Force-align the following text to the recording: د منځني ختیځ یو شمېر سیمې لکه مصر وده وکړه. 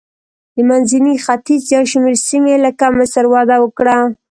د 0.55 0.57
منځني 0.69 1.15
ختیځ 1.25 1.61
یو 1.75 1.83
شمېر 1.91 2.15
سیمې 2.27 2.55
لکه 2.65 2.85
مصر 2.97 3.23
وده 3.33 3.57
وکړه. 3.61 3.97